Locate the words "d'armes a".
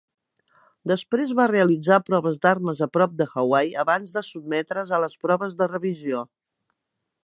2.47-2.89